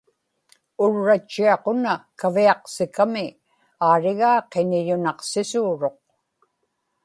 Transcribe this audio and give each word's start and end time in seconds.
urratchiaq 0.85 1.63
una 1.71 1.93
kaviaqsikami 2.19 3.25
aarigaa 3.87 4.37
qiñiyunaqsisuuruq 4.51 5.97